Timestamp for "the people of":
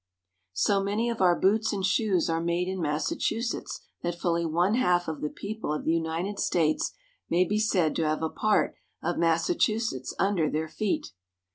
5.21-5.85